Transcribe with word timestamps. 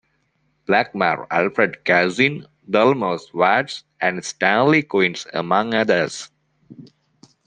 Blackmur, 0.65 1.27
Alfred 1.29 1.85
Kazin, 1.85 2.47
Delmore 2.67 3.19
Schwartz, 3.19 3.83
and 4.01 4.25
Stanley 4.25 4.81
Kunitz 4.81 5.27
among 5.31 5.75
others. 5.75 6.31